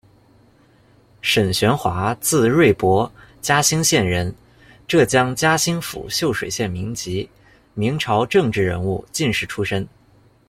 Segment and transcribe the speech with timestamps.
[1.21, 4.35] 沈玄华，字瑞伯，嘉兴县人人，
[4.87, 7.29] 浙江嘉兴府秀水县民籍，
[7.75, 9.87] 明朝政治人物、进士出身。